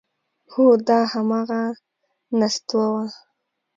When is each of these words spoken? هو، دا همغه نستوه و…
هو، 0.51 0.65
دا 0.87 0.99
همغه 1.13 1.61
نستوه 2.39 2.85
و… 2.91 2.95